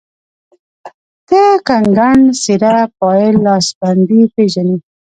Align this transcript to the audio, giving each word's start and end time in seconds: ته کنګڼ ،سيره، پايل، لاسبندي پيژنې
ته 1.27 1.41
کنګڼ 1.67 2.17
،سيره، 2.41 2.75
پايل، 2.99 3.35
لاسبندي 3.45 4.21
پيژنې 4.33 4.77